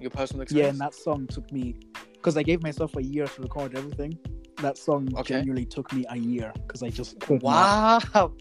[0.01, 0.65] your personal experience?
[0.67, 1.77] Yeah, and that song took me
[2.13, 4.19] because I gave myself a year to record everything.
[4.63, 5.35] That song Okay.
[5.35, 8.33] genuinely took me a year because I just could not, wow.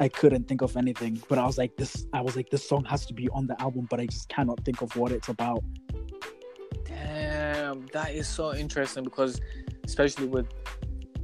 [0.00, 1.20] I couldn't think of anything.
[1.28, 3.60] But I was like, this I was like, this song has to be on the
[3.60, 5.62] album, but I just cannot think of what it's about.
[6.84, 9.40] Damn, that is so interesting because,
[9.84, 10.46] especially with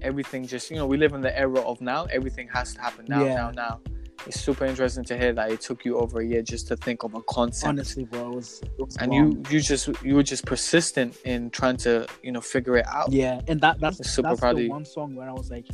[0.03, 2.05] everything, just you know, we live in the era of now.
[2.07, 3.35] Everything has to happen now, Yeah.
[3.35, 3.81] now, now.
[4.27, 7.03] It's super interesting to hear that it took you over a year just to think
[7.03, 7.69] of a concept.
[7.69, 9.33] Honestly, bro, it was, it was and long.
[9.33, 13.11] you, you just, you were just persistent in trying to, you know, figure it out.
[13.11, 15.67] Yeah, and that that's I'm super that's proud the one song where I was like,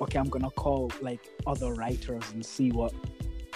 [0.00, 2.92] okay, I'm gonna call like other writers and see what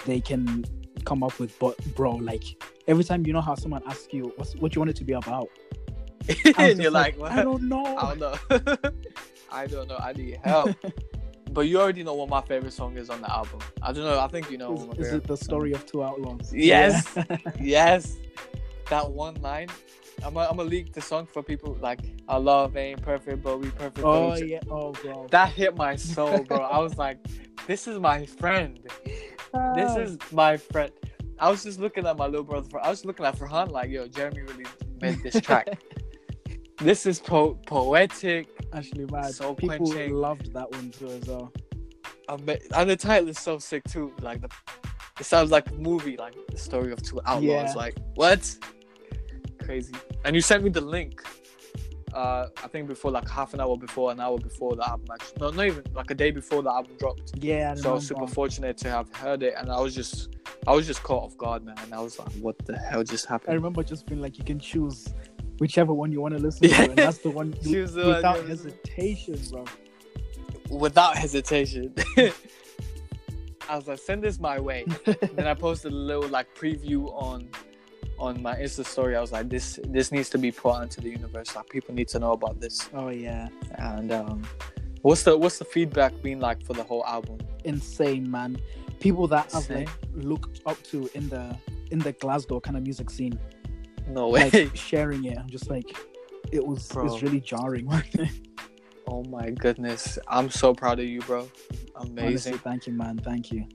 [0.05, 0.65] they can
[1.05, 1.57] come up with.
[1.59, 2.43] But bro, like
[2.87, 5.13] every time you know how someone asks you what's what you want it to be
[5.13, 5.49] about,
[6.57, 7.31] and you're like, what?
[7.31, 7.85] I don't know.
[7.85, 8.91] I don't know.
[9.51, 9.97] I don't know.
[9.97, 10.75] I need help.
[11.53, 13.59] But you already know what my favorite song is on the album.
[13.81, 14.19] I don't know.
[14.19, 14.73] I think you know.
[14.97, 16.53] is, is it the story of two outlaws?
[16.53, 17.11] Yes.
[17.15, 17.37] Yeah.
[17.59, 18.17] yes,
[18.89, 19.69] that one line.
[20.23, 24.05] I'm gonna leak the song for people like our love ain't perfect, but we perfect.
[24.05, 24.59] oh each-" yeah.
[24.69, 25.27] Oh bro.
[25.31, 26.59] That hit my soul, bro.
[26.59, 27.17] I was like,
[27.67, 28.79] this is my friend.
[29.05, 29.97] This Ah.
[29.99, 30.91] is my friend.
[31.39, 32.69] I was just looking at my little brother.
[32.81, 34.65] I was looking at Farhan like, yo, Jeremy really
[35.01, 35.67] made this track.
[36.77, 38.47] this is po- poetic.
[38.73, 39.33] Actually mad.
[39.33, 40.13] so People quenching.
[40.13, 41.51] loved that one too as well.
[42.29, 44.13] ama- And the title is so sick too.
[44.21, 44.49] Like the,
[45.19, 47.43] it sounds like a movie, like the story of two outlaws.
[47.43, 47.73] Yeah.
[47.75, 48.55] Like what?
[49.63, 49.93] Crazy.
[50.25, 51.23] And you sent me the link.
[52.13, 55.37] Uh, I think before like half an hour before, an hour before the album actually.
[55.39, 57.31] No, not even like a day before the album dropped.
[57.39, 57.71] Yeah.
[57.75, 60.35] I So I was super fortunate to have heard it, and I was just,
[60.67, 61.75] I was just caught off guard, man.
[61.81, 63.51] And I was like, what the hell just happened?
[63.51, 65.11] I remember just being like, you can choose
[65.59, 68.47] whichever one you want to listen to, and that's the one the one without you
[68.47, 69.65] hesitation, bro.
[70.69, 71.93] Without hesitation.
[73.69, 74.85] I was like, send this my way.
[75.33, 77.49] then I posted a little like preview on
[78.19, 79.15] on my Insta story.
[79.15, 81.55] I was like, this this needs to be put into the universe.
[81.55, 82.89] Like people need to know about this.
[82.93, 83.49] Oh yeah.
[83.75, 84.43] And um,
[85.01, 87.39] what's the what's the feedback been like for the whole album?
[87.63, 88.57] Insane, man.
[88.99, 91.57] People that I've like looked up to in the
[91.91, 93.37] in the Glasgow kind of music scene,
[94.07, 94.49] No way.
[94.51, 95.37] like sharing it.
[95.37, 95.95] I'm just like,
[96.51, 97.05] it was Bro.
[97.13, 97.87] it's really jarring.
[99.07, 100.17] oh my goodness.
[100.27, 101.49] I'm so proud of you, bro.
[101.95, 102.53] Amazing.
[102.53, 103.17] Honestly, thank you, man.
[103.17, 103.65] Thank you.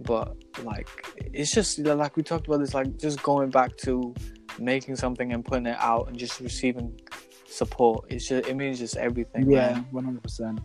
[0.00, 0.88] but like
[1.32, 4.14] it's just like we talked about this like just going back to
[4.58, 6.98] making something and putting it out and just receiving
[7.46, 10.60] support it's just it means just everything Yeah, one hundred percent.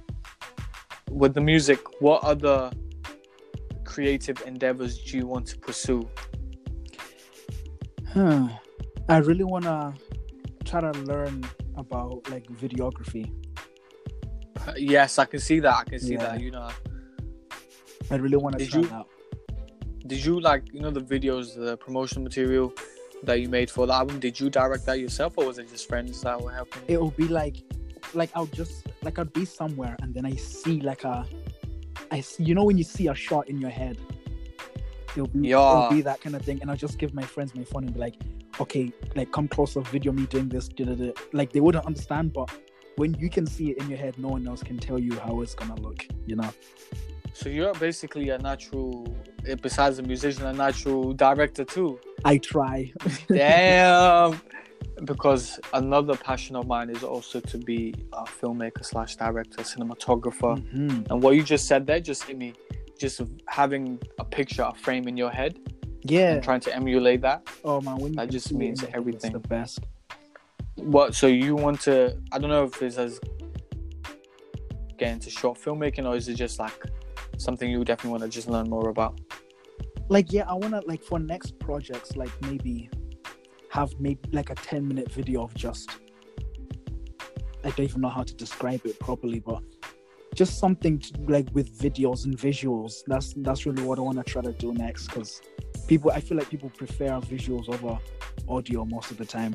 [1.10, 2.72] with the music what other
[3.84, 6.08] creative endeavors do you want to pursue
[9.10, 9.94] I really wanna
[10.66, 11.44] try to learn
[11.76, 13.32] about like videography.
[14.68, 16.24] Uh, yes i can see that i can see Yeah.
[16.32, 16.68] that you know
[18.10, 19.06] I really want to Did try you- that.
[20.08, 22.74] did you like you know the videos the promotional material
[23.24, 25.88] that you made for the album did you direct that yourself or was it just
[25.88, 26.82] friends that were helping?
[26.88, 27.58] It will be like,
[28.14, 31.26] like I'll just like I'll be somewhere and then I see like a,
[32.12, 33.98] I see you know when you see a shot in your head.
[35.16, 35.60] It'll be Yeah.
[35.86, 37.94] it'll be that kind of thing, and I'll just give my friends my phone and
[37.94, 38.16] be like,
[38.60, 41.12] okay, like come closer, video me doing this, da, da, da.
[41.34, 42.50] like they wouldn't understand, but
[42.96, 45.42] when you can see it in your head, no one else can tell you how
[45.42, 46.50] it's gonna look, you know.
[47.34, 49.16] so you're basically a natural
[49.48, 52.92] eh, besides a musician a natural director too I try.
[53.28, 54.42] Damn.
[55.06, 60.54] because another passion of mine is also to be a filmmaker slash director, cinematographer.
[60.74, 61.10] Mhm.
[61.12, 62.54] And what you just said there just hit me.
[62.98, 65.60] Just having a picture, a frame in your head,
[66.10, 66.34] Yeah.
[66.34, 67.48] and trying to emulate that.
[67.64, 69.34] Oh man, when That just see it means everything.
[69.34, 69.80] The best.
[70.76, 71.16] What?
[71.16, 72.18] So you want to?
[72.32, 73.20] I don't know if it's as
[74.98, 76.80] get into short filmmaking, or is it just like
[77.38, 79.20] something you definitely want to just learn more about?
[80.10, 82.90] like yeah i want to like for next projects like maybe
[83.70, 85.90] have maybe like a 10 minute video of just
[87.64, 89.62] i don't even know how to describe it properly but
[90.34, 94.24] just something to, like with videos and visuals that's that's really what i want to
[94.24, 95.42] try to do next because
[95.88, 97.98] people i feel like people prefer visuals over
[98.50, 99.54] audio most of the time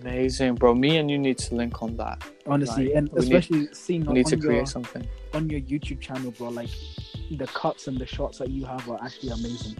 [0.00, 0.74] Amazing, bro.
[0.76, 2.22] Me and you need to link on that.
[2.46, 5.06] honestly Like, and we need- especially seeing on, need to on create your, something.
[5.34, 6.70] on your youtube channel bro like
[7.32, 9.76] the cuts and the shots that you have are actually amazing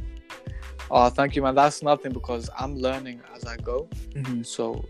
[0.95, 1.55] Oh, thank you, man.
[1.55, 3.89] That's nothing because I'm learning as I go.
[4.15, 4.45] Mhm.
[4.45, 4.85] So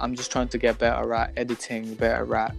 [0.00, 2.56] I'm just trying to get better at editing, better at,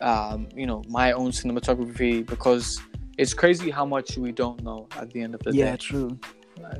[0.00, 2.78] um, you know, my own cinematography because
[3.16, 5.58] it's crazy how much we don't know at the end of the day.
[5.58, 6.16] yeah true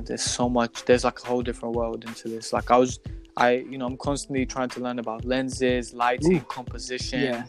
[0.01, 0.85] There's so much.
[0.85, 2.53] There's like a whole different world into this.
[2.53, 2.99] Like I was,
[3.37, 6.41] I, you know, I'm constantly trying to learn about lenses, lighting, Ooh.
[6.41, 7.21] composition.
[7.21, 7.43] yeah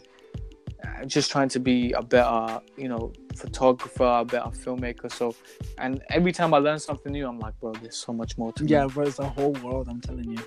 [0.83, 5.11] uh, just trying to be a better, you know, photographer, a better filmmaker.
[5.11, 5.35] So,
[5.77, 8.63] and every time I learn something new, I'm like, bro, there's so much more to
[8.63, 8.69] me.
[8.71, 10.39] yeah bro it's a whole world i'm telling you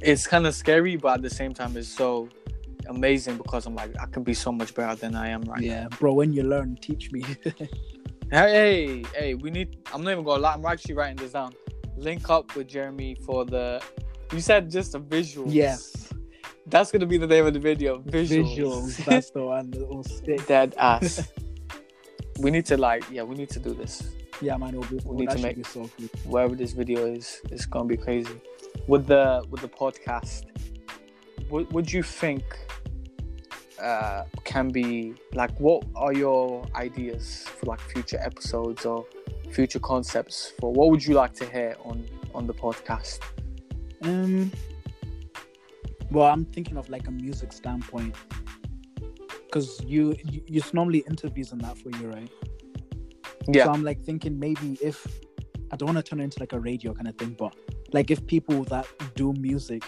[0.00, 2.28] It's kind of scary, but at the same time, it's so
[2.88, 5.88] amazing because I'm like, I can be so much better than I am right Yeah,
[5.98, 6.12] bro.
[6.12, 7.22] When you learn, teach me.
[8.30, 9.78] Hey, hey, we need.
[9.92, 10.54] I'm not even gonna lie.
[10.54, 11.54] I'm actually writing this down.
[11.96, 13.82] Link up with Jeremy for the.
[14.32, 15.50] You said just a visual.
[15.50, 16.12] yes,
[16.66, 18.00] That's gonna be the name of the video.
[18.00, 18.56] Visuals.
[18.56, 19.04] visuals.
[19.06, 20.46] That's the one that will stick.
[20.46, 21.32] Dead ass.
[22.40, 24.10] we need to like, yeah, we need to do this.
[24.42, 24.70] Yeah, man.
[24.70, 26.08] It'll be, We oh, need to make- so cool.
[26.24, 28.40] wherever this video is it's gonna be crazy
[28.86, 30.44] with the with the podcast
[31.48, 32.44] what would you think
[33.80, 39.04] uh can be like what are your ideas for like future episodes or
[39.50, 43.20] future concepts for what would you like to hear on on the podcast
[44.02, 44.52] Um.
[46.10, 48.14] Well, I'm thinking of like a music standpoint,
[49.44, 52.30] because you, you it's normally interviews and that for you, right?
[53.48, 55.06] yeah So I'm like thinking maybe if
[55.70, 57.54] I don't want to turn it into like a radio kind of thing, but
[57.92, 58.86] like if people that
[59.16, 59.82] do music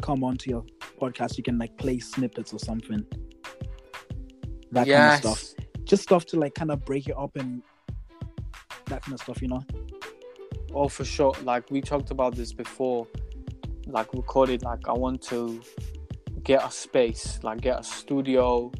[0.00, 0.64] come onto your
[1.00, 3.04] podcast, you can like play snippets or something.
[4.72, 5.64] That yes kind of stuff.
[5.84, 7.62] Just stuff to like kind of break it up and
[8.86, 9.64] that kind of stuff, you know?
[10.74, 13.06] oh for sure like we talked about this before
[13.86, 15.62] like recorded like i want to
[16.42, 18.70] get a space like get a studio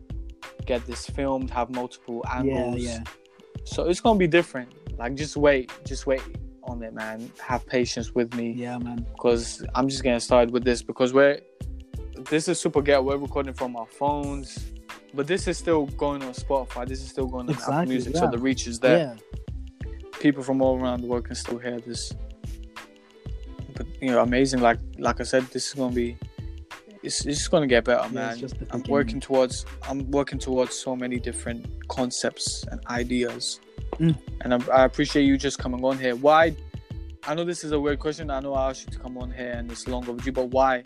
[0.67, 3.05] get this filmed have multiple angles Yeah, yeah.
[3.65, 4.73] So it's gonna be different.
[4.99, 6.23] Like just wait, just wait
[6.65, 7.31] on it, man.
[7.43, 9.07] Have patience with me Yeah, man.
[9.13, 11.41] because I'm just getting started with this because we're
[12.31, 13.03] this is super get.
[13.05, 14.73] We're recording from our phones,
[15.17, 16.87] but this is still going on Spotify.
[16.87, 18.21] This is still going on Apple Music, yeah.
[18.21, 19.17] so the reach is there.
[19.17, 19.91] Yeah.
[20.21, 22.13] People from all around the world can still hear this.
[23.75, 24.61] But you know, amazing.
[24.61, 26.17] Like like I said, this is gonna be.
[27.03, 28.41] It's, it's just gonna get better, man.
[28.71, 29.67] I'm working towards.
[29.89, 33.61] I'm working towards so many different concepts and ideas
[33.99, 34.17] Mm.
[34.43, 36.17] and I, I appreciate you just coming on here.
[36.17, 36.55] Why?
[37.27, 38.31] I know this is a weird question.
[38.31, 40.33] I know I asked you to come on here, and it's long overdue.
[40.33, 40.83] But why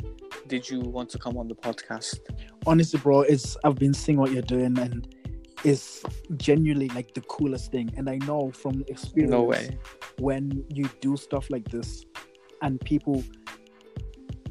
[0.50, 2.18] did you want to come on the podcast?
[2.66, 5.14] Honestly, bro, it's I've been seeing what you're doing and
[5.62, 6.02] it's
[6.36, 7.92] genuinely like the coolest thing.
[7.96, 9.78] And I know from experience No way.
[10.18, 12.04] when you do stuff like this
[12.62, 13.22] and people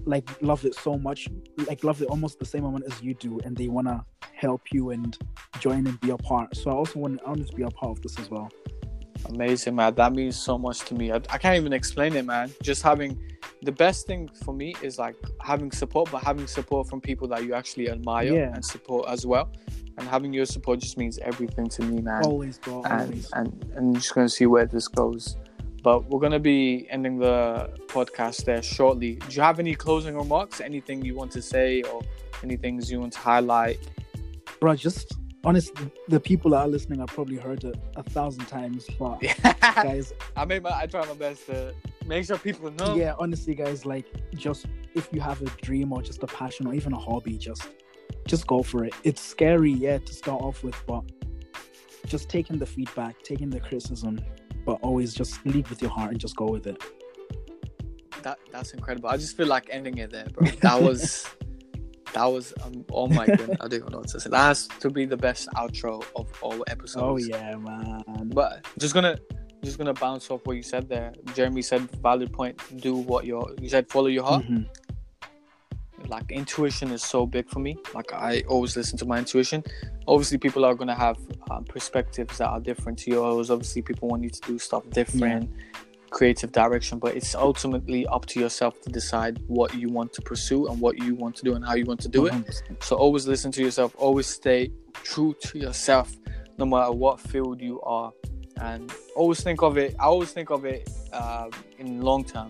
[0.05, 1.27] like love it so much,
[1.67, 4.91] like love it almost the same amount as you do, and they wanna help you
[4.91, 5.17] and
[5.59, 6.55] join and be a part.
[6.55, 8.49] So I also want I want to be a part of this as well.
[9.25, 9.93] Amazing, man.
[9.95, 11.11] That means so much to me.
[11.11, 12.49] I, I can't even explain it, man.
[12.63, 13.19] Just having
[13.61, 17.43] the best thing for me is like having support, but having support from people that
[17.43, 18.53] you actually admire Yeah.
[18.53, 19.49] and support as well.
[19.97, 22.23] And having your support just means everything to me, man.
[22.23, 22.83] Always, bro.
[22.83, 23.29] and Always.
[23.33, 25.35] and and just gonna see where this goes.
[25.83, 29.15] But we're gonna be ending the podcast there shortly.
[29.15, 30.61] Do you have any closing remarks?
[30.61, 32.01] Anything you want to say, or
[32.43, 33.77] any things you want to highlight?
[34.61, 35.13] bro, just
[35.45, 39.19] honestly, the people that are listening, I've probably heard it a thousand times, but
[39.61, 41.73] guys, I made my I try my best to
[42.09, 42.95] make sure people know.
[42.95, 46.73] yeah, honestly, guys, like just if you have a dream or just a passion or
[46.73, 47.69] even a hobby, just
[48.27, 48.93] just go for it.
[49.03, 51.03] It's scary, yeah, to start off with, but
[52.07, 54.19] just taking the feedback, taking the criticism,
[54.65, 56.81] but always just lead with your heart and just go with it.
[58.23, 59.09] That that's incredible.
[59.09, 60.47] I just feel like ending it there, bro.
[60.61, 61.29] That was
[62.13, 63.57] that was um, oh my goodness.
[63.61, 64.29] I don't even know what to say.
[64.31, 66.97] That has to be the best outro of all episodes.
[66.97, 68.31] Oh yeah, man.
[68.33, 69.19] But just gonna
[69.63, 71.13] just gonna bounce off what you said there.
[71.35, 72.59] Jeremy said valid point.
[72.81, 74.45] Do what your you said follow your heart.
[74.45, 74.65] Mhm.
[76.07, 77.77] Like intuition is so big for me.
[77.93, 79.63] Like I always listen to my intuition.
[80.07, 81.17] Obviously, people are gonna have
[81.51, 83.51] um, perspectives that are different to yours.
[83.51, 85.51] Obviously, people want you to do stuff different,
[86.09, 86.99] creative direction.
[86.99, 90.97] But it's ultimately up to yourself to decide what you want to pursue and what
[91.03, 92.33] you want to do and how you want to do it.
[92.33, 92.81] 100%.
[92.83, 93.93] So always listen to yourself.
[93.97, 96.15] Always stay true to yourself,
[96.57, 98.11] no matter what field you are,
[98.61, 99.95] and always think of it.
[99.99, 102.49] I always think of it uh, in long term.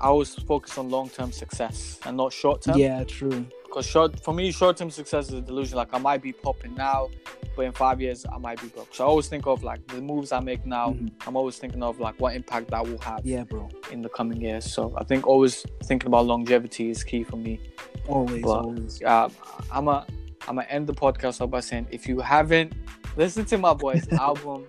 [0.00, 2.78] I always focus on long term success and not short term.
[2.78, 3.46] Yeah, true.
[3.64, 5.76] Because short for me, short term success is a delusion.
[5.76, 7.08] Like I might be popping now,
[7.56, 8.94] but in five years I might be broke.
[8.94, 10.90] So I always think of like the moves I make now.
[10.90, 11.10] Mhm.
[11.26, 13.68] I'm always thinking of like what impact that will have Yeah, bro.
[13.90, 14.70] in the coming years.
[14.70, 17.60] So I think always thinking about longevity is key for me
[18.08, 19.02] Always, But- always.
[19.02, 19.28] uh,
[19.72, 20.06] I'm a
[20.46, 22.74] I'm gonna end the podcast by saying if you haven't
[23.16, 24.66] listened to my boy's album,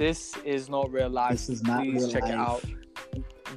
[0.00, 1.32] this is not real life.
[1.32, 2.48] This is not Please real check it life.
[2.48, 2.64] out.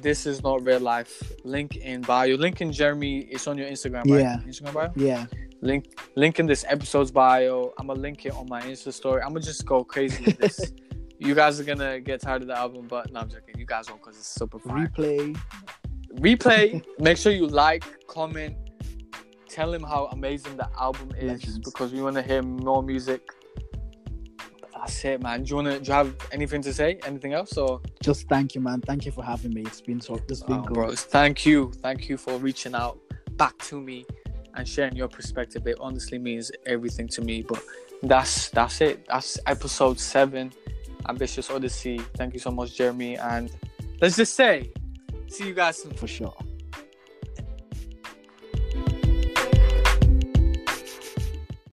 [0.02, 1.32] This is not real life.
[1.42, 2.36] Link in bio.
[2.36, 3.20] Link in Jeremy.
[3.20, 4.20] It's on your Instagram, right?
[4.20, 4.40] Yeah.
[4.46, 4.92] Instagram bio.
[4.94, 5.24] Yeah.
[5.62, 7.72] Link link in this episode's bio.
[7.78, 9.22] I'm gonna link it on my Insta story.
[9.22, 10.72] I'm gonna just go crazy with this.
[11.18, 13.54] you guys are gonna get tired of the album, but no, I'm joking.
[13.56, 15.34] You guys won't because it's super fire Replay.
[16.16, 18.54] replay make sure you like comment
[19.48, 21.58] tell him how amazing the album is Legends.
[21.60, 23.22] because we want to hear more music
[24.84, 27.56] that's it man do you want to do you have anything to say anything else
[27.56, 28.80] or Just thank you, man.
[28.82, 29.62] Thank you for having me.
[29.62, 30.20] It's been so.
[30.28, 30.74] It's been oh, good.
[30.74, 32.98] bros thank you thank you for reaching out
[33.32, 34.04] back to me
[34.54, 37.62] and sharing your perspective it honestly means everything to me but
[38.02, 40.52] that's that's it that's episode seven
[41.08, 43.50] ambitious odyssey thank you so much jeremy and
[44.00, 44.70] let's just say
[45.26, 46.36] see you guys soon For sure.